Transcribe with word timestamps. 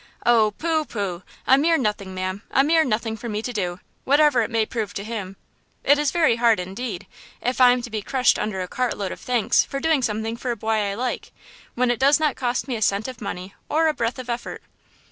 "Oh, 0.25 0.55
pooh, 0.57 0.83
pooh! 0.83 1.21
a 1.45 1.59
mere 1.59 1.77
nothing, 1.77 2.15
ma'am! 2.15 2.41
a 2.49 2.63
mere 2.63 2.83
nothing 2.83 3.15
for 3.15 3.29
me 3.29 3.43
to 3.43 3.53
do, 3.53 3.79
whatever 4.03 4.41
it 4.41 4.49
may 4.49 4.65
prove 4.65 4.95
to 4.95 5.03
him. 5.03 5.35
It 5.83 5.99
is 5.99 6.09
very 6.09 6.37
hard, 6.37 6.59
indeed, 6.59 7.05
if 7.39 7.61
I 7.61 7.69
am 7.71 7.83
to 7.83 7.91
be 7.91 8.01
crushed 8.01 8.39
under 8.39 8.61
a 8.63 8.67
cart 8.67 8.97
load 8.97 9.11
of 9.11 9.19
thanks 9.19 9.63
for 9.63 9.79
doing 9.79 10.01
something 10.01 10.37
for 10.37 10.49
a 10.49 10.57
boy 10.57 10.71
I 10.89 10.93
like, 10.95 11.31
when 11.75 11.91
it 11.91 11.99
does 11.99 12.19
not 12.19 12.35
cost 12.35 12.67
me 12.67 12.75
a 12.75 12.81
cent 12.81 13.07
of 13.07 13.21
money 13.21 13.53
or 13.69 13.87
a 13.87 13.93
breath 13.93 14.17
of 14.17 14.27
effort!" 14.27 14.63